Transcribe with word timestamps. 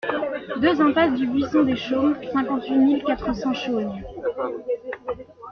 deux 0.63 0.81
impasse 0.81 1.13
du 1.13 1.27
Buisson 1.27 1.61
des 1.61 1.75
Chaumes, 1.75 2.17
cinquante-huit 2.33 2.75
mille 2.75 3.03
quatre 3.03 3.35
cents 3.35 3.53
Chaulgnes 3.53 4.01